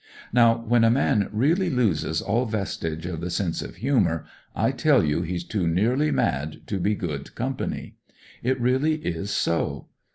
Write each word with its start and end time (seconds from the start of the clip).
Now, 0.33 0.57
when 0.57 0.83
a 0.83 0.89
man 0.89 1.29
really 1.31 1.69
loses 1.69 2.23
all 2.23 2.47
vestige 2.47 3.05
of 3.05 3.21
the 3.21 3.29
sense 3.29 3.61
of 3.61 3.75
humour, 3.75 4.25
I 4.55 4.71
tell 4.71 5.03
you 5.03 5.21
he's 5.21 5.43
too 5.43 5.67
nearly 5.67 6.09
mad 6.09 6.61
to 6.65 6.79
be 6.79 6.95
good 6.95 7.35
company. 7.35 7.97
It 8.41 8.59
really 8.59 8.95
is 9.05 9.29
so. 9.29 9.89